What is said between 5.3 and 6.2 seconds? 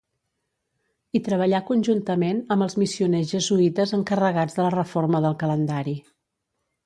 calendari.